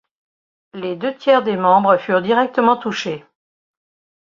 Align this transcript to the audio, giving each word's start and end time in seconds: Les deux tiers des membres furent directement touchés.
Les 0.73 0.95
deux 0.95 1.15
tiers 1.15 1.43
des 1.43 1.55
membres 1.55 1.97
furent 1.99 2.23
directement 2.23 2.75
touchés. 2.75 3.23